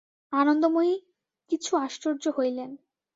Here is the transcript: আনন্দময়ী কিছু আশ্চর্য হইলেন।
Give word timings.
আনন্দময়ী 0.33 0.93
কিছু 1.51 1.71
আশ্চর্য 1.77 2.23
হইলেন। 2.37 2.71